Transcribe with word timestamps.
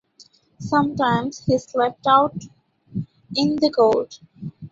Sometimes 0.57 1.45
he 1.45 1.59
slept 1.59 2.07
out 2.07 2.33
in 3.35 3.55
the 3.57 3.69
cold. 3.69 4.17